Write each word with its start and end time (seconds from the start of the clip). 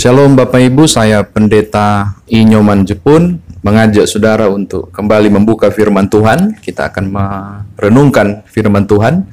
Shalom 0.00 0.32
Bapak 0.32 0.64
Ibu, 0.64 0.88
saya 0.88 1.20
Pendeta 1.20 2.16
Inyoman 2.24 2.88
Jepun 2.88 3.36
mengajak 3.60 4.08
saudara 4.08 4.48
untuk 4.48 4.88
kembali 4.96 5.28
membuka 5.28 5.68
firman 5.68 6.08
Tuhan. 6.08 6.56
Kita 6.56 6.88
akan 6.88 7.04
merenungkan 7.12 8.40
firman 8.48 8.88
Tuhan. 8.88 9.28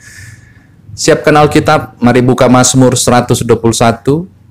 Siapkan 0.91 1.39
Alkitab, 1.39 1.95
mari 2.03 2.19
buka 2.19 2.51
Mazmur 2.51 2.99
121 2.99 3.47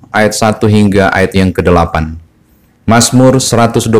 ayat 0.08 0.32
1 0.32 0.56
hingga 0.72 1.12
ayat 1.12 1.36
yang 1.36 1.52
ke-8. 1.52 2.16
Mazmur 2.88 3.36
121 3.36 3.92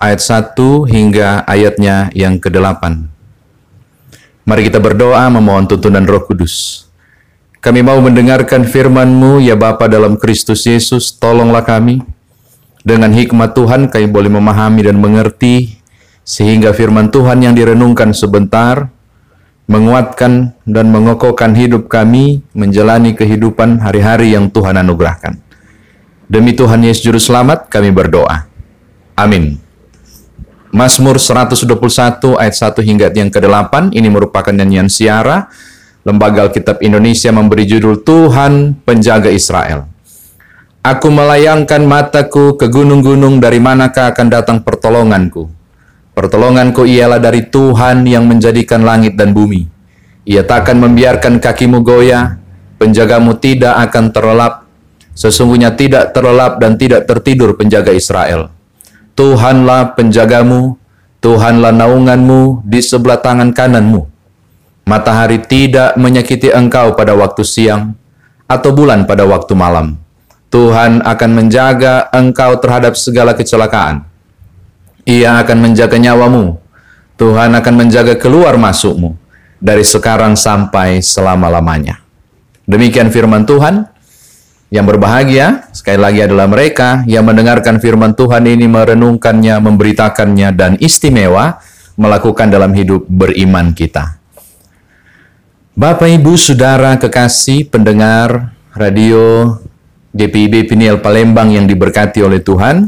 ayat 0.00 0.20
1 0.24 0.96
hingga 0.96 1.44
ayatnya 1.44 2.08
yang 2.16 2.40
ke-8. 2.40 2.88
Mari 4.48 4.62
kita 4.64 4.80
berdoa 4.80 5.28
memohon 5.28 5.68
tuntunan 5.68 6.08
Roh 6.08 6.24
Kudus. 6.24 6.88
Kami 7.62 7.78
mau 7.78 7.94
mendengarkan 8.02 8.66
firman-Mu, 8.66 9.38
ya 9.38 9.54
Bapa 9.54 9.86
dalam 9.86 10.18
Kristus 10.18 10.66
Yesus, 10.66 11.14
tolonglah 11.14 11.62
kami. 11.62 12.02
Dengan 12.82 13.14
hikmat 13.14 13.54
Tuhan 13.54 13.86
kami 13.86 14.10
boleh 14.10 14.26
memahami 14.34 14.82
dan 14.82 14.98
mengerti, 14.98 15.78
sehingga 16.26 16.74
firman 16.74 17.14
Tuhan 17.14 17.38
yang 17.38 17.54
direnungkan 17.54 18.10
sebentar, 18.18 18.90
menguatkan 19.70 20.58
dan 20.66 20.90
mengokohkan 20.90 21.54
hidup 21.54 21.86
kami 21.86 22.42
menjalani 22.50 23.14
kehidupan 23.14 23.78
hari-hari 23.78 24.34
yang 24.34 24.50
Tuhan 24.50 24.74
anugerahkan. 24.82 25.38
Demi 26.26 26.58
Tuhan 26.58 26.82
Yesus 26.82 27.06
Juru 27.06 27.22
Selamat, 27.22 27.70
kami 27.70 27.94
berdoa. 27.94 28.50
Amin. 29.14 29.62
Mazmur 30.74 31.14
121 31.14 31.78
ayat 32.42 32.54
1 32.58 32.82
hingga 32.82 33.06
yang 33.14 33.30
ke-8, 33.30 33.94
ini 33.94 34.08
merupakan 34.10 34.50
nyanyian 34.50 34.90
siara, 34.90 35.46
Lembaga 36.02 36.50
Alkitab 36.50 36.82
Indonesia 36.82 37.30
memberi 37.30 37.62
judul 37.62 38.02
Tuhan 38.02 38.74
Penjaga 38.82 39.30
Israel. 39.30 39.86
Aku 40.82 41.14
melayangkan 41.14 41.78
mataku 41.86 42.58
ke 42.58 42.66
gunung-gunung 42.66 43.38
dari 43.38 43.62
manakah 43.62 44.10
akan 44.10 44.26
datang 44.26 44.58
pertolonganku. 44.66 45.46
Pertolonganku 46.10 46.90
ialah 46.90 47.22
dari 47.22 47.46
Tuhan 47.46 48.02
yang 48.02 48.26
menjadikan 48.26 48.82
langit 48.82 49.14
dan 49.14 49.30
bumi. 49.30 49.70
Ia 50.26 50.42
takkan 50.42 50.82
membiarkan 50.82 51.38
kakimu 51.38 51.86
goyah, 51.86 52.34
penjagamu 52.82 53.38
tidak 53.38 53.78
akan 53.86 54.10
terlelap. 54.10 54.66
Sesungguhnya 55.14 55.78
tidak 55.78 56.10
terlelap 56.10 56.58
dan 56.58 56.74
tidak 56.82 57.06
tertidur 57.06 57.54
penjaga 57.54 57.94
Israel. 57.94 58.50
Tuhanlah 59.14 59.94
penjagamu, 59.94 60.74
Tuhanlah 61.22 61.70
naunganmu 61.70 62.66
di 62.66 62.82
sebelah 62.82 63.22
tangan 63.22 63.54
kananmu 63.54 64.11
Matahari 64.82 65.38
tidak 65.38 65.94
menyakiti 65.94 66.50
engkau 66.50 66.98
pada 66.98 67.14
waktu 67.14 67.46
siang 67.46 67.94
atau 68.50 68.70
bulan 68.74 69.06
pada 69.06 69.22
waktu 69.22 69.54
malam. 69.54 69.96
Tuhan 70.52 71.00
akan 71.00 71.30
menjaga 71.32 72.12
engkau 72.12 72.60
terhadap 72.60 72.92
segala 72.98 73.32
kecelakaan. 73.32 74.04
Ia 75.08 75.40
akan 75.40 75.58
menjaga 75.64 75.96
nyawamu. 75.96 76.60
Tuhan 77.16 77.56
akan 77.56 77.74
menjaga 77.78 78.20
keluar 78.20 78.58
masukmu 78.60 79.16
dari 79.62 79.86
sekarang 79.86 80.34
sampai 80.34 81.00
selama-lamanya. 81.00 82.02
Demikian 82.66 83.08
firman 83.08 83.46
Tuhan. 83.46 83.88
Yang 84.72 84.86
berbahagia 84.96 85.68
sekali 85.76 86.00
lagi 86.00 86.20
adalah 86.24 86.48
mereka 86.48 87.04
yang 87.04 87.28
mendengarkan 87.28 87.76
firman 87.76 88.16
Tuhan 88.16 88.48
ini 88.48 88.64
merenungkannya, 88.64 89.60
memberitakannya 89.60 90.48
dan 90.56 90.80
istimewa 90.80 91.60
melakukan 92.00 92.48
dalam 92.48 92.72
hidup 92.72 93.04
beriman 93.04 93.76
kita. 93.76 94.21
Bapak 95.82 96.06
Ibu 96.06 96.38
Saudara 96.38 96.94
kekasih 96.94 97.66
pendengar 97.66 98.54
radio 98.70 99.58
GPIB 100.14 100.70
Piniel 100.70 101.02
Palembang 101.02 101.50
yang 101.50 101.66
diberkati 101.66 102.22
oleh 102.22 102.38
Tuhan. 102.38 102.86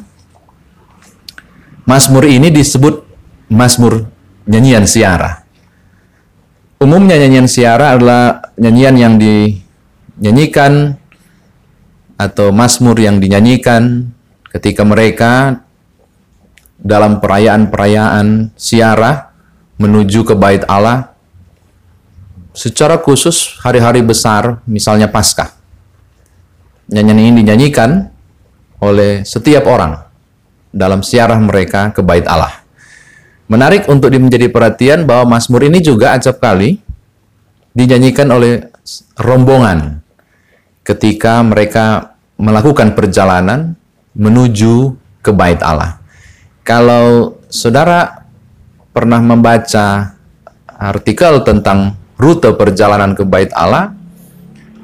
Mazmur 1.91 2.23
ini 2.23 2.55
disebut 2.55 3.03
Mazmur 3.51 4.07
nyanyian 4.47 4.87
siara. 4.87 5.43
Umumnya 6.79 7.19
nyanyian 7.19 7.51
siara 7.51 7.99
adalah 7.99 8.55
nyanyian 8.63 8.95
yang 8.95 9.15
dinyanyikan 9.19 10.95
atau 12.15 12.55
Mazmur 12.55 12.95
yang 13.03 13.19
dinyanyikan 13.19 14.15
ketika 14.55 14.87
mereka 14.87 15.67
dalam 16.79 17.19
perayaan-perayaan 17.19 18.55
siara 18.55 19.35
menuju 19.83 20.31
ke 20.31 20.39
bait 20.39 20.63
Allah 20.71 21.14
secara 22.55 23.03
khusus 23.03 23.59
hari-hari 23.61 24.01
besar, 24.01 24.63
misalnya 24.65 25.11
Paskah. 25.11 25.51
Nyanyian 26.89 27.19
ini 27.19 27.31
dinyanyikan 27.43 28.09
oleh 28.79 29.27
setiap 29.27 29.67
orang 29.67 29.99
dalam 30.71 31.03
siarah 31.03 31.37
mereka 31.43 31.91
ke 31.91 32.01
bait 32.01 32.25
Allah. 32.31 32.63
Menarik 33.51 33.91
untuk 33.91 34.09
menjadi 34.15 34.49
perhatian 34.49 35.05
bahwa 35.05 35.37
Mazmur 35.37 35.67
ini 35.69 35.83
juga 35.83 36.17
acap 36.17 36.41
kali 36.41 36.81
dinyanyikan 37.75 38.31
oleh 38.31 38.71
rombongan 39.19 40.01
ketika 40.87 41.43
mereka 41.43 42.17
melakukan 42.39 42.95
perjalanan 42.95 43.75
menuju 44.15 44.95
ke 45.21 45.31
bait 45.35 45.61
Allah. 45.61 45.99
Kalau 46.65 47.37
saudara 47.49 48.25
pernah 48.95 49.21
membaca 49.21 50.17
artikel 50.69 51.43
tentang 51.43 52.04
rute 52.25 52.49
perjalanan 52.57 53.13
ke 53.13 53.21
Bait 53.29 53.53
Allah. 53.53 53.93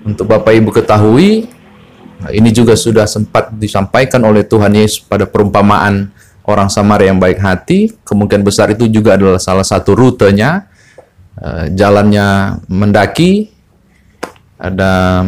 Untuk 0.05 0.29
Bapak 0.29 0.53
Ibu 0.53 0.73
ketahui, 0.73 1.49
ini 2.29 2.51
juga 2.53 2.77
sudah 2.77 3.09
sempat 3.09 3.49
disampaikan 3.57 4.21
oleh 4.29 4.45
Tuhan 4.45 4.77
Yesus 4.77 5.01
pada 5.01 5.25
perumpamaan 5.25 6.13
orang 6.45 6.69
Samaria 6.69 7.09
yang 7.09 7.21
baik 7.21 7.41
hati. 7.41 7.97
Kemungkinan 8.05 8.45
besar 8.45 8.69
itu 8.73 8.85
juga 8.93 9.17
adalah 9.17 9.41
salah 9.41 9.65
satu 9.65 9.97
rutenya. 9.97 10.69
Eh, 11.41 11.73
jalannya 11.73 12.61
mendaki, 12.69 13.49
ada 14.61 15.25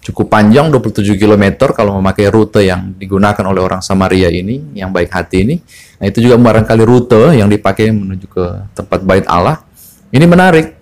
cukup 0.00 0.30
panjang 0.32 0.70
27 0.70 1.18
km 1.18 1.70
kalau 1.74 1.98
memakai 1.98 2.30
rute 2.30 2.64
yang 2.64 2.94
digunakan 2.94 3.42
oleh 3.44 3.60
orang 3.60 3.82
Samaria 3.82 4.30
ini 4.30 4.78
yang 4.78 4.94
baik 4.94 5.10
hati 5.10 5.42
ini. 5.42 5.56
Nah, 5.98 6.06
itu 6.06 6.22
juga 6.22 6.38
barangkali 6.38 6.82
rute 6.86 7.36
yang 7.36 7.50
dipakai 7.50 7.90
menuju 7.90 8.26
ke 8.30 8.44
tempat 8.78 9.02
bait 9.02 9.26
Allah. 9.26 9.66
Ini 10.10 10.26
menarik 10.26 10.74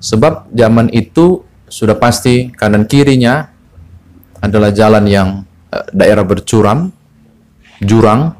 sebab 0.00 0.52
zaman 0.52 0.92
itu 0.92 1.40
sudah 1.66 1.96
pasti 1.96 2.52
kanan 2.52 2.84
kirinya 2.84 3.48
adalah 4.44 4.70
jalan 4.70 5.04
yang 5.08 5.28
eh, 5.72 5.86
daerah 5.96 6.22
bercuram, 6.22 6.92
jurang, 7.80 8.36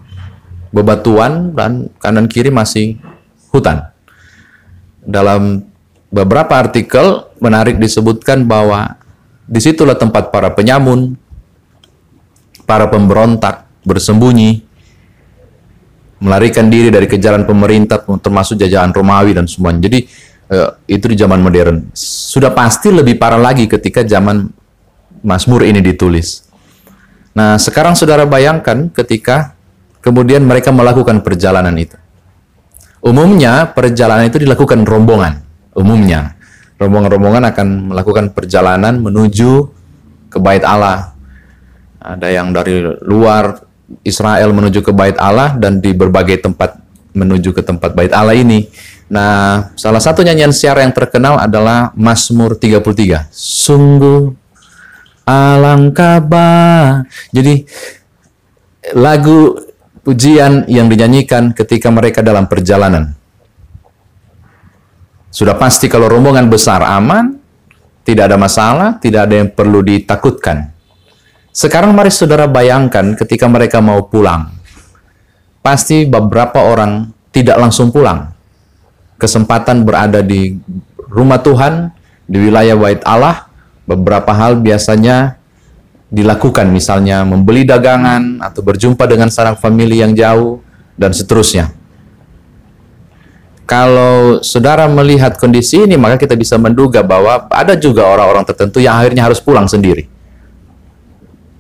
bebatuan 0.70 1.56
dan 1.56 1.88
kanan 1.97 2.28
kiri 2.28 2.52
masih 2.52 3.00
hutan. 3.48 3.88
Dalam 5.06 5.64
beberapa 6.12 6.60
artikel 6.60 7.32
menarik 7.41 7.80
disebutkan 7.80 8.44
bahwa 8.44 9.00
di 9.47 9.62
situlah 9.62 9.97
tempat 9.97 10.28
para 10.34 10.53
penyamun, 10.53 11.16
para 12.66 12.91
pemberontak 12.91 13.64
bersembunyi, 13.86 14.66
melarikan 16.18 16.66
diri 16.66 16.88
dari 16.91 17.06
kejaran 17.06 17.47
pemerintah 17.47 18.03
termasuk 18.18 18.58
jajahan 18.58 18.91
Romawi 18.91 19.36
dan 19.36 19.47
semuanya. 19.47 19.86
Jadi 19.86 20.08
uh, 20.50 20.70
itu 20.86 21.06
di 21.10 21.16
zaman 21.18 21.42
modern. 21.42 21.90
Sudah 21.96 22.50
pasti 22.54 22.90
lebih 22.90 23.18
parah 23.18 23.40
lagi 23.40 23.66
ketika 23.66 24.06
zaman 24.06 24.46
Mazmur 25.26 25.66
ini 25.66 25.82
ditulis. 25.82 26.46
Nah, 27.36 27.58
sekarang 27.58 27.98
saudara 27.98 28.24
bayangkan 28.24 28.88
ketika 28.94 29.56
kemudian 30.00 30.40
mereka 30.46 30.70
melakukan 30.70 31.20
perjalanan 31.20 31.74
itu. 31.76 31.98
Umumnya 33.02 33.70
perjalanan 33.70 34.26
itu 34.26 34.42
dilakukan 34.42 34.82
rombongan. 34.86 35.42
Umumnya 35.76 36.36
rombongan-rombongan 36.80 37.44
akan 37.52 37.66
melakukan 37.92 38.32
perjalanan 38.32 39.00
menuju 39.00 39.68
ke 40.32 40.38
Bait 40.40 40.64
Allah. 40.64 41.16
Ada 42.00 42.28
yang 42.30 42.54
dari 42.54 42.86
luar 43.03 43.66
Israel 44.06 44.54
menuju 44.54 44.82
ke 44.82 44.92
Bait 44.94 45.16
Allah 45.18 45.54
dan 45.59 45.82
di 45.82 45.91
berbagai 45.91 46.42
tempat 46.42 46.78
menuju 47.16 47.56
ke 47.56 47.62
tempat 47.65 47.97
Bait 47.97 48.12
Allah 48.12 48.36
ini 48.36 48.68
Nah, 49.06 49.70
salah 49.78 50.03
satu 50.03 50.26
nyanyian 50.26 50.50
siara 50.50 50.82
yang 50.82 50.91
terkenal 50.91 51.38
adalah 51.38 51.94
Mazmur 51.94 52.58
33. 52.58 53.30
Sungguh 53.30 54.34
alangkah 55.22 56.18
bah. 56.18 57.06
Jadi 57.30 57.62
lagu 58.98 59.54
pujian 60.03 60.66
yang 60.66 60.91
dinyanyikan 60.91 61.54
ketika 61.54 61.86
mereka 61.94 62.18
dalam 62.18 62.50
perjalanan. 62.50 63.14
Sudah 65.30 65.54
pasti 65.54 65.86
kalau 65.86 66.10
rombongan 66.10 66.50
besar 66.50 66.82
aman, 66.82 67.38
tidak 68.02 68.34
ada 68.34 68.38
masalah, 68.41 68.98
tidak 68.98 69.30
ada 69.30 69.34
yang 69.38 69.50
perlu 69.54 69.86
ditakutkan. 69.86 70.74
Sekarang 71.54 71.94
mari 71.94 72.10
saudara 72.10 72.50
bayangkan 72.50 73.14
ketika 73.14 73.47
mereka 73.47 73.78
mau 73.78 74.02
pulang. 74.10 74.50
Pasti 75.62 76.06
beberapa 76.06 76.66
orang 76.66 77.10
tidak 77.30 77.59
langsung 77.59 77.91
pulang 77.91 78.35
kesempatan 79.16 79.84
berada 79.84 80.21
di 80.21 80.57
rumah 81.09 81.41
Tuhan, 81.41 81.92
di 82.28 82.48
wilayah 82.48 82.77
Wait 82.77 83.03
Allah, 83.04 83.48
beberapa 83.89 84.33
hal 84.34 84.60
biasanya 84.60 85.39
dilakukan 86.07 86.71
misalnya 86.71 87.27
membeli 87.27 87.66
dagangan 87.66 88.39
atau 88.39 88.63
berjumpa 88.63 89.04
dengan 89.10 89.27
sanak 89.27 89.59
famili 89.59 90.01
yang 90.01 90.15
jauh 90.15 90.63
dan 90.95 91.10
seterusnya. 91.10 91.74
Kalau 93.66 94.39
saudara 94.47 94.86
melihat 94.86 95.34
kondisi 95.34 95.83
ini, 95.83 95.98
maka 95.98 96.22
kita 96.22 96.39
bisa 96.39 96.54
menduga 96.54 97.03
bahwa 97.03 97.51
ada 97.51 97.74
juga 97.74 98.07
orang-orang 98.07 98.47
tertentu 98.47 98.78
yang 98.78 98.95
akhirnya 98.95 99.27
harus 99.27 99.42
pulang 99.42 99.66
sendiri. 99.66 100.07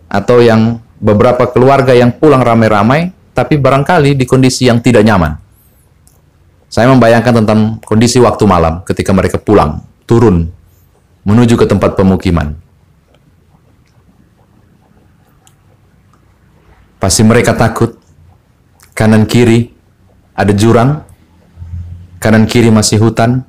Atau 0.06 0.38
yang 0.38 0.78
beberapa 1.02 1.50
keluarga 1.50 1.90
yang 1.98 2.14
pulang 2.14 2.46
ramai-ramai, 2.46 3.10
tapi 3.34 3.58
barangkali 3.58 4.14
di 4.14 4.22
kondisi 4.22 4.70
yang 4.70 4.78
tidak 4.78 5.02
nyaman. 5.02 5.45
Saya 6.76 6.92
membayangkan 6.92 7.40
tentang 7.40 7.80
kondisi 7.80 8.20
waktu 8.20 8.44
malam 8.44 8.84
ketika 8.84 9.16
mereka 9.16 9.40
pulang, 9.40 9.80
turun, 10.04 10.52
menuju 11.24 11.56
ke 11.56 11.64
tempat 11.64 11.96
pemukiman. 11.96 12.52
Pasti 17.00 17.24
mereka 17.24 17.56
takut, 17.56 17.96
kanan 18.92 19.24
kiri 19.24 19.72
ada 20.36 20.52
jurang, 20.52 21.00
Kanan 22.16 22.48
kiri 22.48 22.72
masih 22.72 22.98
hutan, 22.98 23.44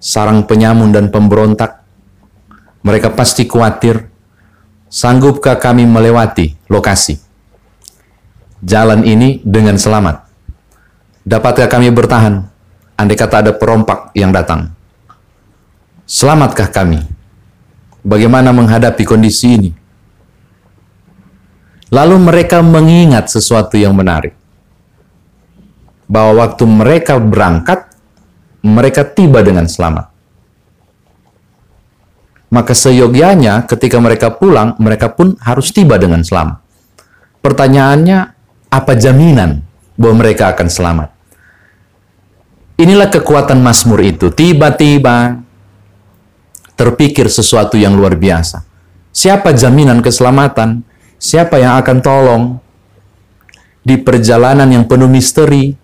sarang 0.00 0.42
penyamun 0.48 0.90
dan 0.90 1.12
pemberontak. 1.12 1.84
Mereka 2.82 3.12
pasti 3.12 3.44
khawatir, 3.44 4.08
sanggupkah 4.88 5.60
kami 5.60 5.84
melewati 5.84 6.56
lokasi 6.72 7.20
jalan 8.64 9.04
ini 9.04 9.38
dengan 9.44 9.76
selamat? 9.76 10.24
Dapatkah 11.28 11.68
kami 11.68 11.92
bertahan 11.92 12.57
andai 12.98 13.14
kata 13.14 13.46
ada 13.46 13.52
perompak 13.54 14.10
yang 14.18 14.34
datang? 14.34 14.74
Selamatkah 16.02 16.68
kami? 16.74 16.98
Bagaimana 18.02 18.50
menghadapi 18.50 19.06
kondisi 19.06 19.54
ini? 19.54 19.70
Lalu 21.88 22.16
mereka 22.20 22.60
mengingat 22.60 23.30
sesuatu 23.32 23.78
yang 23.78 23.94
menarik. 23.94 24.34
Bahwa 26.08 26.44
waktu 26.44 26.64
mereka 26.64 27.20
berangkat, 27.20 27.92
mereka 28.64 29.04
tiba 29.04 29.44
dengan 29.44 29.68
selamat. 29.68 30.08
Maka 32.48 32.72
seyogyanya 32.72 33.68
ketika 33.68 34.00
mereka 34.00 34.32
pulang, 34.32 34.72
mereka 34.80 35.12
pun 35.12 35.36
harus 35.44 35.68
tiba 35.68 36.00
dengan 36.00 36.24
selamat. 36.24 36.64
Pertanyaannya, 37.44 38.18
apa 38.72 38.92
jaminan 38.96 39.60
bahwa 40.00 40.24
mereka 40.24 40.56
akan 40.56 40.68
selamat? 40.72 41.17
Inilah 42.78 43.10
kekuatan 43.10 43.58
Mazmur 43.58 43.98
itu. 44.06 44.30
Tiba-tiba 44.30 45.42
terpikir 46.78 47.26
sesuatu 47.26 47.74
yang 47.74 47.98
luar 47.98 48.14
biasa. 48.14 48.62
Siapa 49.10 49.50
jaminan 49.50 49.98
keselamatan? 49.98 50.86
Siapa 51.18 51.58
yang 51.58 51.74
akan 51.82 51.98
tolong? 51.98 52.44
Di 53.82 53.98
perjalanan 53.98 54.70
yang 54.70 54.86
penuh 54.86 55.10
misteri, 55.10 55.74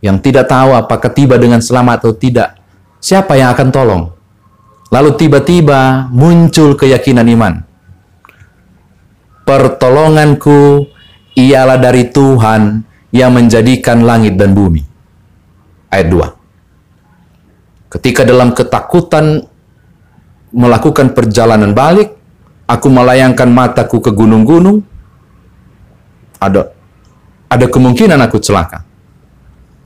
yang 0.00 0.24
tidak 0.24 0.48
tahu 0.48 0.72
apakah 0.72 1.12
tiba 1.12 1.36
dengan 1.36 1.60
selamat 1.60 2.00
atau 2.00 2.16
tidak, 2.16 2.56
siapa 2.96 3.36
yang 3.36 3.52
akan 3.52 3.68
tolong? 3.68 4.02
Lalu 4.88 5.10
tiba-tiba 5.20 6.08
muncul 6.08 6.80
keyakinan 6.80 7.28
iman. 7.28 7.60
Pertolonganku 9.44 10.88
ialah 11.36 11.76
dari 11.76 12.08
Tuhan 12.08 12.88
yang 13.12 13.36
menjadikan 13.36 14.00
langit 14.00 14.40
dan 14.40 14.56
bumi. 14.56 14.80
Ayat 15.92 16.08
2. 16.08 16.37
Ketika 17.88 18.24
dalam 18.24 18.52
ketakutan 18.52 19.48
melakukan 20.52 21.16
perjalanan 21.16 21.72
balik, 21.72 22.12
aku 22.68 22.86
melayangkan 22.92 23.48
mataku 23.48 24.04
ke 24.04 24.12
gunung-gunung, 24.12 24.84
ada 26.36 26.72
ada 27.48 27.66
kemungkinan 27.66 28.20
aku 28.20 28.36
celaka. 28.44 28.84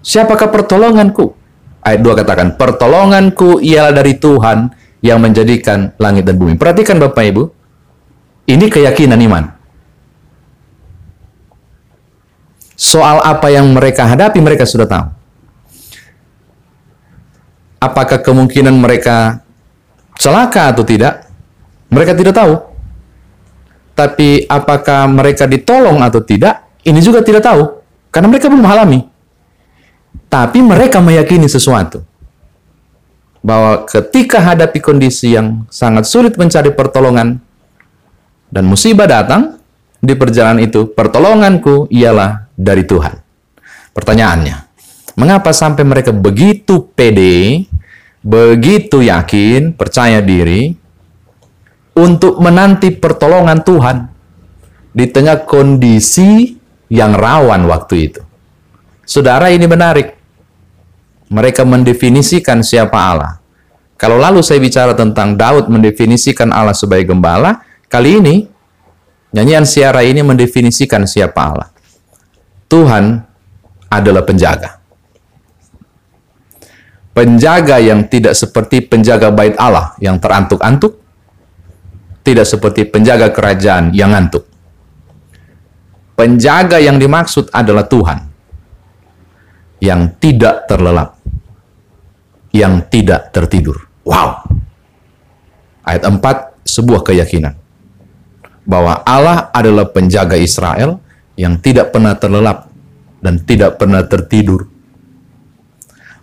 Siapakah 0.03 0.51
pertolonganku? 0.51 1.39
Ayat 1.83 2.03
2 2.03 2.19
katakan, 2.19 2.49
pertolonganku 2.59 3.63
ialah 3.63 3.95
dari 3.95 4.19
Tuhan 4.19 4.71
yang 5.03 5.19
menjadikan 5.23 5.95
langit 5.99 6.27
dan 6.27 6.39
bumi. 6.39 6.55
Perhatikan 6.59 6.99
Bapak 6.99 7.23
Ibu, 7.27 7.43
ini 8.51 8.67
keyakinan 8.67 9.19
iman. 9.19 9.45
Soal 12.75 13.23
apa 13.23 13.51
yang 13.51 13.71
mereka 13.71 14.11
hadapi, 14.11 14.43
mereka 14.43 14.67
sudah 14.67 14.87
tahu. 14.91 15.22
Apakah 17.83 18.23
kemungkinan 18.23 18.79
mereka 18.79 19.43
celaka 20.15 20.71
atau 20.71 20.87
tidak? 20.87 21.27
Mereka 21.91 22.15
tidak 22.15 22.39
tahu. 22.39 22.55
Tapi 23.99 24.47
apakah 24.47 25.11
mereka 25.11 25.51
ditolong 25.51 25.99
atau 25.99 26.23
tidak? 26.23 26.79
Ini 26.87 27.03
juga 27.03 27.27
tidak 27.27 27.43
tahu. 27.43 27.83
Karena 28.15 28.31
mereka 28.31 28.47
belum 28.47 28.63
mengalami. 28.63 29.03
Tapi 30.31 30.63
mereka 30.63 31.03
meyakini 31.03 31.51
sesuatu. 31.51 32.07
Bahwa 33.43 33.83
ketika 33.91 34.39
hadapi 34.39 34.79
kondisi 34.79 35.35
yang 35.35 35.67
sangat 35.67 36.07
sulit 36.07 36.39
mencari 36.39 36.71
pertolongan 36.71 37.43
dan 38.49 38.65
musibah 38.65 39.11
datang 39.11 39.59
di 39.99 40.15
perjalanan 40.15 40.63
itu, 40.63 40.87
pertolonganku 40.95 41.91
ialah 41.91 42.47
dari 42.55 42.87
Tuhan. 42.87 43.19
Pertanyaannya, 43.93 44.57
mengapa 45.19 45.53
sampai 45.53 45.85
mereka 45.85 46.15
begitu 46.15 46.89
pede, 46.97 47.67
begitu 48.23 49.03
yakin, 49.03 49.75
percaya 49.75 50.23
diri 50.23 50.73
untuk 51.99 52.39
menanti 52.39 52.95
pertolongan 52.95 53.61
Tuhan 53.61 53.97
di 54.95 55.05
tengah 55.11 55.45
kondisi 55.45 56.57
yang 56.89 57.13
rawan 57.13 57.67
waktu 57.67 57.95
itu? 58.11 58.23
Saudara 59.03 59.51
ini 59.51 59.67
menarik 59.67 60.15
mereka 61.33 61.65
mendefinisikan 61.65 62.61
siapa 62.61 62.99
Allah. 62.99 63.33
Kalau 63.97 64.19
lalu 64.19 64.43
saya 64.43 64.59
bicara 64.59 64.93
tentang 64.99 65.39
Daud 65.39 65.71
mendefinisikan 65.71 66.51
Allah 66.51 66.75
sebagai 66.75 67.15
gembala, 67.15 67.63
kali 67.87 68.19
ini 68.19 68.35
nyanyian 69.33 69.65
siara 69.65 70.05
ini 70.05 70.21
mendefinisikan 70.21 71.07
siapa 71.09 71.41
Allah. 71.41 71.69
Tuhan 72.69 73.23
adalah 73.89 74.25
penjaga. 74.27 74.82
Penjaga 77.13 77.77
yang 77.77 78.09
tidak 78.09 78.33
seperti 78.33 78.81
penjaga 78.89 79.29
bait 79.29 79.53
Allah 79.61 79.93
yang 80.01 80.17
terantuk-antuk, 80.17 80.97
tidak 82.25 82.49
seperti 82.49 82.89
penjaga 82.89 83.29
kerajaan 83.29 83.93
yang 83.93 84.17
ngantuk. 84.17 84.49
Penjaga 86.17 86.81
yang 86.81 86.97
dimaksud 86.97 87.53
adalah 87.53 87.85
Tuhan 87.85 88.19
yang 89.83 90.17
tidak 90.23 90.65
terlelap 90.71 91.19
yang 92.55 92.85
tidak 92.87 93.33
tertidur. 93.35 93.77
Wow. 94.07 94.45
Ayat 95.83 96.07
4 96.07 96.23
sebuah 96.63 97.03
keyakinan 97.03 97.59
bahwa 98.63 99.03
Allah 99.03 99.51
adalah 99.51 99.91
penjaga 99.91 100.39
Israel 100.39 101.03
yang 101.35 101.59
tidak 101.59 101.91
pernah 101.91 102.15
terlelap 102.15 102.71
dan 103.19 103.43
tidak 103.43 103.81
pernah 103.81 104.07
tertidur. 104.07 104.71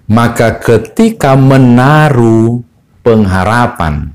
Maka 0.10 0.58
ketika 0.58 1.38
menaruh 1.38 2.66
pengharapan 3.06 4.10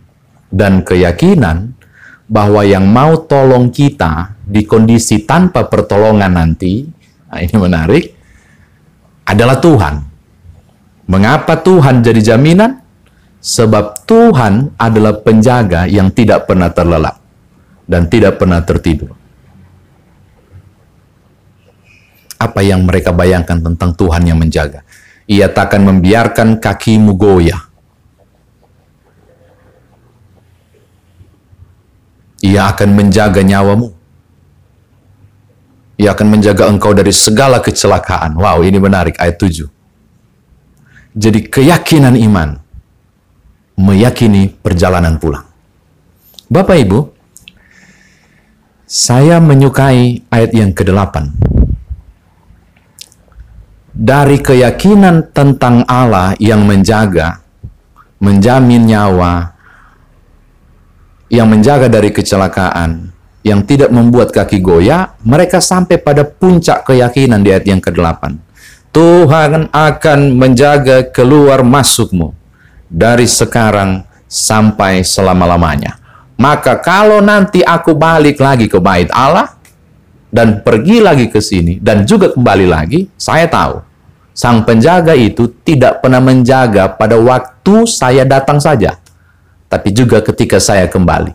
dan 0.51 0.83
keyakinan 0.83 1.79
bahwa 2.27 2.67
yang 2.67 2.91
mau 2.91 3.15
tolong 3.25 3.71
kita 3.71 4.35
di 4.43 4.67
kondisi 4.67 5.23
tanpa 5.23 5.71
pertolongan 5.71 6.35
nanti, 6.35 6.83
nah 7.31 7.39
ini 7.39 7.57
menarik, 7.57 8.05
adalah 9.25 9.63
Tuhan 9.63 10.15
Mengapa 11.05 11.61
Tuhan 11.61 12.01
jadi 12.01 12.35
jaminan? 12.35 12.81
Sebab 13.45 14.09
Tuhan 14.09 14.73
adalah 14.81 15.21
penjaga 15.21 15.85
yang 15.85 16.09
tidak 16.09 16.49
pernah 16.49 16.73
terlelap 16.73 17.21
dan 17.85 18.09
tidak 18.09 18.41
pernah 18.41 18.65
tertidur. 18.65 19.13
Apa 22.41 22.65
yang 22.65 22.89
mereka 22.89 23.13
bayangkan 23.13 23.61
tentang 23.61 23.93
Tuhan 23.93 24.25
yang 24.25 24.41
menjaga? 24.41 24.81
Ia 25.25 25.49
tak 25.49 25.73
akan 25.73 25.83
membiarkan 25.89 26.61
kakimu 26.61 27.17
goyah. 27.17 27.63
Ia 32.45 32.69
akan 32.77 32.89
menjaga 32.93 33.41
nyawamu. 33.41 33.89
Ia 35.97 36.13
akan 36.13 36.27
menjaga 36.29 36.69
engkau 36.69 36.93
dari 36.93 37.09
segala 37.15 37.65
kecelakaan. 37.65 38.37
Wow, 38.37 38.61
ini 38.67 38.77
menarik 38.77 39.17
ayat 39.17 39.41
7. 39.41 39.65
Jadi 41.15 41.47
keyakinan 41.49 42.19
iman 42.21 42.59
meyakini 43.79 44.51
perjalanan 44.51 45.17
pulang. 45.17 45.47
Bapak 46.51 46.77
Ibu, 46.85 47.01
saya 48.85 49.41
menyukai 49.41 50.29
ayat 50.29 50.51
yang 50.53 50.77
ke-8. 50.77 51.15
Dari 53.95 54.43
keyakinan 54.43 55.31
tentang 55.31 55.87
Allah 55.87 56.35
yang 56.43 56.67
menjaga, 56.67 57.39
menjamin 58.19 58.91
nyawa, 58.91 59.55
yang 61.31 61.47
menjaga 61.47 61.87
dari 61.87 62.11
kecelakaan, 62.11 63.15
yang 63.47 63.63
tidak 63.63 63.95
membuat 63.95 64.35
kaki 64.35 64.59
goyah, 64.59 65.15
mereka 65.23 65.63
sampai 65.63 66.03
pada 66.03 66.27
puncak 66.27 66.83
keyakinan 66.83 67.47
di 67.47 67.55
ayat 67.55 67.71
yang 67.71 67.79
ke-8. 67.79 68.35
Tuhan 68.91 69.71
akan 69.71 70.21
menjaga 70.39 71.07
keluar 71.15 71.63
masukmu 71.63 72.35
dari 72.91 73.31
sekarang 73.31 74.07
sampai 74.27 75.07
selama-lamanya. 75.07 75.99
Maka 76.35 76.83
kalau 76.83 77.23
nanti 77.23 77.63
aku 77.63 77.95
balik 77.95 78.43
lagi 78.43 78.67
ke 78.67 78.79
bait 78.83 79.07
Allah 79.15 79.55
dan 80.35 80.67
pergi 80.67 80.99
lagi 80.99 81.31
ke 81.31 81.39
sini 81.39 81.79
dan 81.79 82.03
juga 82.03 82.35
kembali 82.35 82.67
lagi, 82.67 83.07
saya 83.15 83.47
tahu 83.47 83.79
sang 84.35 84.67
penjaga 84.67 85.15
itu 85.15 85.47
tidak 85.63 86.03
pernah 86.03 86.19
menjaga 86.19 86.91
pada 86.91 87.15
waktu 87.15 87.87
saya 87.87 88.27
datang 88.27 88.59
saja, 88.59 88.99
tapi 89.71 89.95
juga 89.95 90.19
ketika 90.27 90.59
saya 90.59 90.91
kembali, 90.91 91.31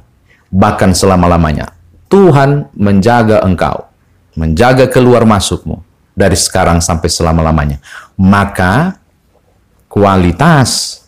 bahkan 0.51 0.91
selama-lamanya. 0.91 1.71
Tuhan 2.11 2.67
menjaga 2.75 3.39
engkau, 3.47 3.87
menjaga 4.35 4.91
keluar 4.91 5.23
masukmu 5.23 5.79
dari 6.11 6.35
sekarang 6.35 6.83
sampai 6.83 7.07
selama-lamanya. 7.07 7.79
Maka 8.19 8.99
kualitas 9.87 10.99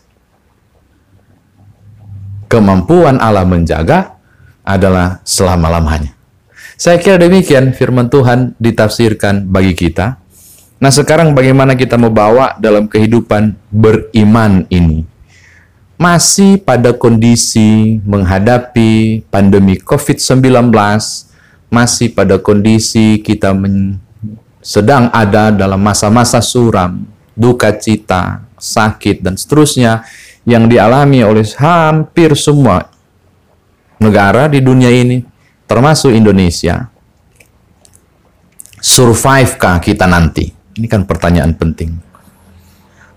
kemampuan 2.48 3.20
Allah 3.20 3.44
menjaga 3.44 4.16
adalah 4.64 5.20
selama-lamanya. 5.26 6.21
Saya 6.82 6.98
kira 6.98 7.14
demikian 7.14 7.70
firman 7.70 8.10
Tuhan 8.10 8.58
ditafsirkan 8.58 9.46
bagi 9.46 9.78
kita. 9.78 10.18
Nah 10.82 10.90
sekarang 10.90 11.30
bagaimana 11.30 11.78
kita 11.78 11.94
membawa 11.94 12.58
dalam 12.58 12.90
kehidupan 12.90 13.54
beriman 13.70 14.66
ini? 14.66 15.06
masih 16.02 16.58
pada 16.58 16.90
kondisi 16.90 18.02
menghadapi 18.02 19.22
pandemi 19.30 19.78
COVID-19, 19.78 20.74
masih 21.70 22.10
pada 22.10 22.42
kondisi 22.42 23.22
kita 23.22 23.54
sedang 24.58 25.06
ada 25.14 25.54
dalam 25.54 25.78
masa-masa 25.78 26.42
suram, 26.42 27.06
duka 27.38 27.70
cita, 27.78 28.42
sakit, 28.58 29.22
dan 29.22 29.38
seterusnya 29.38 30.02
yang 30.42 30.66
dialami 30.66 31.22
oleh 31.22 31.46
hampir 31.54 32.34
semua 32.34 32.90
negara 34.02 34.50
di 34.50 34.58
dunia 34.58 34.90
ini, 34.90 35.22
termasuk 35.72 36.12
Indonesia. 36.12 36.92
Survivekah 38.76 39.80
kita 39.80 40.04
nanti? 40.04 40.52
Ini 40.52 40.84
kan 40.84 41.08
pertanyaan 41.08 41.56
penting. 41.56 41.96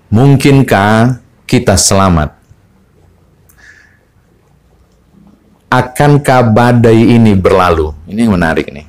Mungkinkah 0.08 1.20
kita 1.44 1.76
selamat? 1.76 2.46
akankah 5.76 6.42
badai 6.56 7.20
ini 7.20 7.36
berlalu? 7.36 7.92
Ini 8.08 8.28
yang 8.28 8.40
menarik 8.40 8.72
nih. 8.72 8.88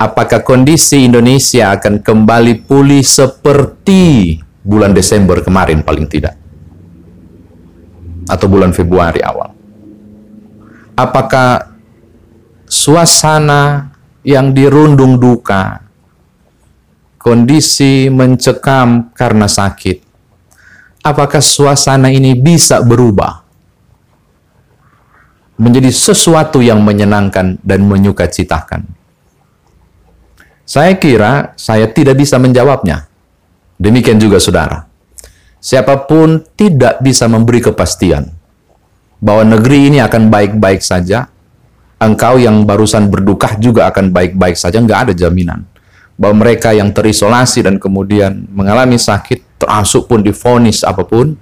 Apakah 0.00 0.40
kondisi 0.40 1.04
Indonesia 1.04 1.76
akan 1.76 2.00
kembali 2.00 2.64
pulih 2.64 3.04
seperti 3.04 4.38
bulan 4.64 4.96
Desember 4.96 5.44
kemarin 5.44 5.84
paling 5.84 6.08
tidak? 6.08 6.38
Atau 8.30 8.48
bulan 8.48 8.72
Februari 8.72 9.20
awal? 9.20 9.52
Apakah 10.96 11.69
suasana 12.70 13.90
yang 14.22 14.54
dirundung 14.54 15.18
duka, 15.18 15.82
kondisi 17.18 18.06
mencekam 18.06 19.10
karena 19.10 19.50
sakit, 19.50 19.98
apakah 21.02 21.42
suasana 21.42 22.14
ini 22.14 22.38
bisa 22.38 22.78
berubah? 22.80 23.50
menjadi 25.60 25.92
sesuatu 25.92 26.64
yang 26.64 26.80
menyenangkan 26.80 27.60
dan 27.60 27.84
menyukacitakan? 27.84 28.88
Saya 30.64 30.96
kira 30.96 31.52
saya 31.60 31.84
tidak 31.92 32.16
bisa 32.16 32.40
menjawabnya. 32.40 33.04
Demikian 33.76 34.16
juga 34.16 34.40
saudara. 34.40 34.88
Siapa 35.60 36.08
pun 36.08 36.40
tidak 36.56 37.04
bisa 37.04 37.28
memberi 37.28 37.60
kepastian 37.60 38.32
bahwa 39.20 39.44
negeri 39.44 39.92
ini 39.92 39.98
akan 40.00 40.32
baik-baik 40.32 40.80
saja. 40.80 41.28
Engkau 42.00 42.40
yang 42.40 42.64
barusan 42.64 43.12
berduka 43.12 43.60
juga 43.60 43.92
akan 43.92 44.08
baik-baik 44.08 44.56
saja. 44.56 44.80
Enggak 44.80 45.08
ada 45.08 45.12
jaminan 45.12 45.68
bahwa 46.16 46.44
mereka 46.44 46.72
yang 46.72 46.92
terisolasi 46.92 47.64
dan 47.64 47.76
kemudian 47.76 48.48
mengalami 48.52 48.96
sakit, 48.96 49.60
termasuk 49.60 50.08
pun 50.08 50.24
difonis 50.24 50.80
apa 50.80 51.04
pun, 51.04 51.36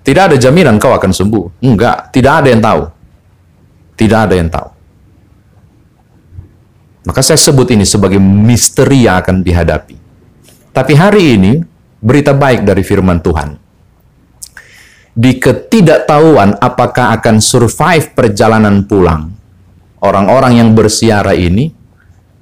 tidak 0.00 0.32
ada 0.32 0.36
jaminan 0.40 0.80
kau 0.80 0.96
akan 0.96 1.12
sembuh. 1.12 1.60
Enggak, 1.60 2.08
tidak 2.08 2.32
ada 2.40 2.48
yang 2.48 2.62
tahu. 2.64 2.82
Tidak 3.96 4.18
ada 4.28 4.34
yang 4.36 4.48
tahu. 4.48 4.68
Maka 7.06 7.20
saya 7.20 7.36
sebut 7.36 7.68
ini 7.76 7.84
sebagai 7.84 8.18
misteri 8.18 9.04
yang 9.04 9.20
akan 9.20 9.44
dihadapi. 9.44 9.96
Tapi 10.72 10.92
hari 10.96 11.36
ini, 11.36 11.52
berita 12.00 12.32
baik 12.32 12.64
dari 12.64 12.80
firman 12.80 13.20
Tuhan. 13.20 13.56
Di 15.16 15.40
ketidaktahuan 15.40 16.60
apakah 16.60 17.16
akan 17.16 17.40
survive 17.40 18.12
perjalanan 18.12 18.84
pulang, 18.84 19.35
orang-orang 20.02 20.60
yang 20.60 20.70
bersiara 20.72 21.32
ini, 21.36 21.72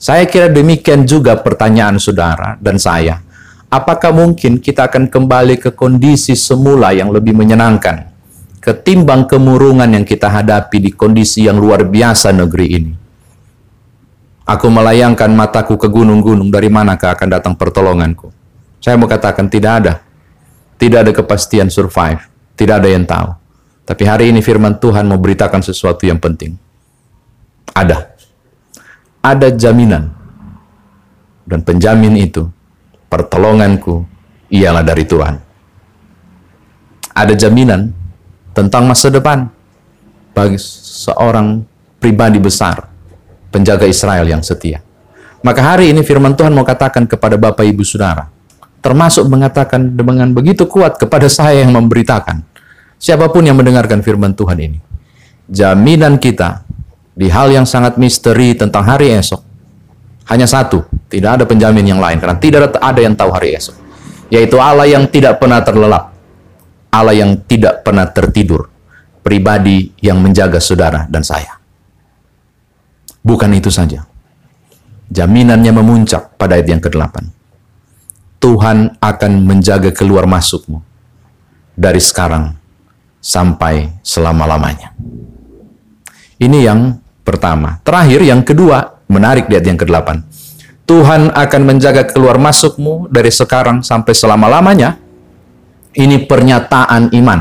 saya 0.00 0.26
kira 0.26 0.50
demikian 0.50 1.06
juga 1.06 1.38
pertanyaan 1.38 2.00
saudara 2.00 2.56
dan 2.60 2.76
saya. 2.80 3.20
Apakah 3.68 4.14
mungkin 4.14 4.62
kita 4.62 4.86
akan 4.86 5.10
kembali 5.10 5.58
ke 5.58 5.70
kondisi 5.74 6.38
semula 6.38 6.94
yang 6.94 7.10
lebih 7.10 7.34
menyenangkan? 7.34 8.14
ketimbang 8.64 9.28
kemurungan 9.28 9.92
yang 9.92 10.08
kita 10.08 10.32
hadapi 10.32 10.80
di 10.80 10.90
kondisi 10.96 11.44
yang 11.44 11.60
luar 11.60 11.84
biasa 11.84 12.32
negeri 12.32 12.66
ini. 12.72 12.92
Aku 14.48 14.72
melayangkan 14.72 15.28
mataku 15.36 15.76
ke 15.76 15.92
gunung-gunung, 15.92 16.48
dari 16.48 16.72
manakah 16.72 17.12
akan 17.12 17.28
datang 17.28 17.54
pertolonganku? 17.60 18.32
Saya 18.80 18.96
mau 18.96 19.04
katakan 19.04 19.52
tidak 19.52 19.72
ada. 19.84 19.94
Tidak 20.80 20.96
ada 20.96 21.12
kepastian 21.12 21.68
survive. 21.68 22.24
Tidak 22.56 22.72
ada 22.72 22.88
yang 22.88 23.04
tahu. 23.04 23.36
Tapi 23.84 24.02
hari 24.08 24.24
ini 24.32 24.40
firman 24.40 24.80
Tuhan 24.80 25.04
mau 25.08 25.20
beritakan 25.20 25.60
sesuatu 25.60 26.08
yang 26.08 26.16
penting. 26.16 26.56
Ada. 27.74 28.14
Ada 29.20 29.50
jaminan. 29.50 30.14
Dan 31.44 31.60
penjamin 31.60 32.16
itu, 32.16 32.48
pertolonganku 33.10 34.06
ialah 34.48 34.80
dari 34.80 35.04
Tuhan. 35.04 35.34
Ada 37.14 37.34
jaminan 37.36 37.92
tentang 38.56 38.88
masa 38.88 39.10
depan 39.10 39.50
bagi 40.32 40.58
seorang 40.58 41.62
pribadi 42.00 42.40
besar, 42.40 42.88
penjaga 43.52 43.84
Israel 43.84 44.24
yang 44.24 44.40
setia. 44.40 44.80
Maka 45.44 45.60
hari 45.60 45.92
ini 45.92 46.00
firman 46.00 46.32
Tuhan 46.32 46.56
mau 46.56 46.64
katakan 46.64 47.04
kepada 47.04 47.36
Bapak 47.36 47.68
Ibu 47.68 47.84
Saudara, 47.84 48.32
termasuk 48.80 49.28
mengatakan 49.28 49.92
dengan 49.92 50.32
begitu 50.32 50.64
kuat 50.64 50.96
kepada 50.96 51.28
saya 51.28 51.60
yang 51.60 51.76
memberitakan, 51.76 52.40
siapa 52.96 53.28
pun 53.28 53.44
yang 53.44 53.60
mendengarkan 53.60 54.00
firman 54.00 54.32
Tuhan 54.32 54.56
ini, 54.56 54.80
jaminan 55.52 56.16
kita 56.16 56.63
di 57.14 57.30
hal 57.30 57.50
yang 57.54 57.62
sangat 57.62 57.94
misteri 57.94 58.58
tentang 58.58 58.82
hari 58.82 59.14
esok, 59.14 59.38
hanya 60.26 60.50
satu, 60.50 60.82
tidak 61.06 61.40
ada 61.40 61.44
penjamin 61.46 61.94
yang 61.94 62.02
lain, 62.02 62.18
karena 62.18 62.36
tidak 62.42 62.74
ada 62.74 63.00
yang 63.00 63.14
tahu 63.14 63.30
hari 63.30 63.54
esok, 63.54 63.76
yaitu 64.34 64.58
Allah 64.58 64.90
yang 64.90 65.06
tidak 65.06 65.38
pernah 65.38 65.62
terlelap, 65.62 66.10
Allah 66.90 67.14
yang 67.14 67.38
tidak 67.46 67.86
pernah 67.86 68.10
tertidur, 68.10 68.66
pribadi 69.22 69.94
yang 70.02 70.18
menjaga 70.18 70.58
saudara 70.58 71.06
dan 71.06 71.22
saya. 71.22 71.54
Bukan 73.24 73.50
itu 73.56 73.70
saja. 73.70 74.04
Jaminannya 75.08 75.72
memuncak 75.72 76.34
pada 76.36 76.58
ayat 76.58 76.68
yang 76.68 76.82
ke-8. 76.82 77.24
Tuhan 78.42 79.00
akan 79.00 79.32
menjaga 79.48 79.88
keluar 79.94 80.28
masukmu 80.28 80.84
dari 81.72 82.00
sekarang 82.00 82.52
sampai 83.24 83.88
selama-lamanya. 84.04 84.92
Ini 86.36 86.58
yang 86.60 87.03
pertama. 87.24 87.80
Terakhir, 87.82 88.20
yang 88.22 88.44
kedua, 88.44 89.00
menarik 89.08 89.48
di 89.48 89.56
ayat 89.56 89.66
yang 89.66 89.80
ke-8. 89.80 90.08
Tuhan 90.84 91.32
akan 91.32 91.62
menjaga 91.64 92.04
keluar 92.04 92.36
masukmu 92.36 93.08
dari 93.08 93.32
sekarang 93.32 93.80
sampai 93.80 94.12
selama-lamanya 94.12 95.00
ini 95.96 96.28
pernyataan 96.28 97.08
iman. 97.16 97.40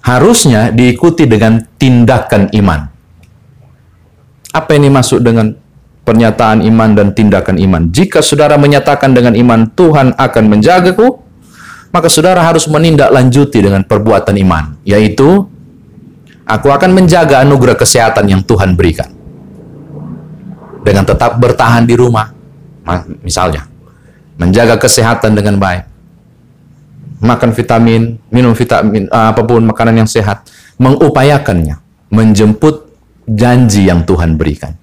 Harusnya 0.00 0.72
diikuti 0.72 1.28
dengan 1.28 1.60
tindakan 1.76 2.48
iman. 2.56 2.80
Apa 4.56 4.72
ini 4.72 4.88
masuk 4.88 5.20
dengan 5.20 5.52
pernyataan 6.08 6.64
iman 6.64 6.96
dan 6.96 7.12
tindakan 7.12 7.60
iman? 7.60 7.92
Jika 7.92 8.24
saudara 8.24 8.56
menyatakan 8.56 9.12
dengan 9.12 9.36
iman 9.36 9.68
Tuhan 9.76 10.16
akan 10.16 10.44
menjagaku, 10.48 11.20
maka 11.92 12.08
saudara 12.08 12.40
harus 12.40 12.64
menindaklanjuti 12.70 13.58
dengan 13.60 13.84
perbuatan 13.84 14.40
iman, 14.40 14.78
yaitu 14.88 15.44
aku 16.46 16.70
akan 16.70 16.94
menjaga 16.94 17.42
anugerah 17.42 17.74
kesehatan 17.74 18.30
yang 18.30 18.40
Tuhan 18.46 18.78
berikan. 18.78 19.10
Dengan 20.86 21.02
tetap 21.02 21.42
bertahan 21.42 21.82
di 21.82 21.98
rumah, 21.98 22.30
misalnya, 23.26 23.66
menjaga 24.38 24.78
kesehatan 24.78 25.34
dengan 25.34 25.58
baik, 25.58 25.82
makan 27.18 27.50
vitamin, 27.50 28.22
minum 28.30 28.54
vitamin, 28.54 29.10
uh, 29.10 29.34
apa 29.34 29.42
pun 29.42 29.66
makanan 29.66 30.06
yang 30.06 30.08
sehat, 30.08 30.46
mengupayakannya, 30.78 31.82
menjemput 32.14 32.86
janji 33.26 33.90
yang 33.90 34.06
Tuhan 34.06 34.38
berikan. 34.38 34.78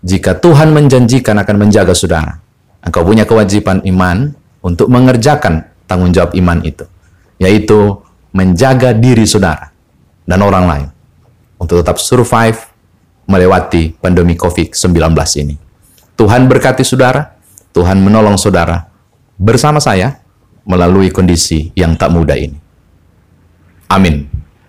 Jika 0.00 0.40
Tuhan 0.40 0.72
menjanjikan 0.72 1.36
akan 1.36 1.56
menjaga 1.68 1.92
saudara, 1.92 2.40
engkau 2.80 3.04
punya 3.04 3.28
kewajiban 3.28 3.84
iman 3.84 4.32
untuk 4.64 4.88
mengerjakan 4.88 5.68
tanggung 5.84 6.16
jawab 6.16 6.32
iman 6.32 6.64
itu, 6.64 6.88
yaitu 7.36 8.00
menjaga 8.32 8.96
diri 8.96 9.28
saudara 9.28 9.75
dan 10.26 10.42
orang 10.42 10.64
lain 10.66 10.88
untuk 11.56 11.80
tetap 11.80 11.96
survive 11.96 12.58
melewati 13.26 13.96
pandemi 13.98 14.36
COVID-19 14.36 14.92
ini. 15.42 15.56
Tuhan 16.16 16.46
berkati 16.50 16.82
saudara, 16.84 17.34
Tuhan 17.72 17.98
menolong 18.02 18.36
saudara 18.36 18.86
bersama 19.36 19.80
saya 19.82 20.20
melalui 20.66 21.08
kondisi 21.14 21.70
yang 21.78 21.94
tak 21.94 22.10
mudah 22.12 22.36
ini. 22.36 22.58
Amin. 23.86 24.35